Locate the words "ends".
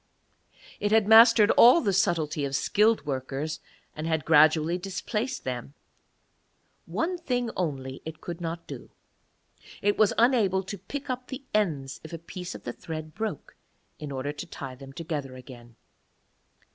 11.53-12.01